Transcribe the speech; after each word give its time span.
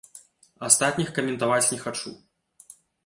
Астатніх 0.67 1.11
каментаваць 1.17 1.63
не 1.75 1.79
хачу. 1.85 2.15